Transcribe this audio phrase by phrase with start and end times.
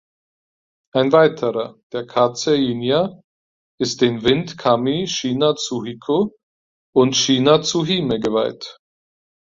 [0.95, 3.21] Ein weiterer, der "Kaze-jinja",
[3.79, 6.35] ist den Wind-Kami Shina-tsu-hiko
[6.95, 8.79] und Shina-tsu-hime geweiht.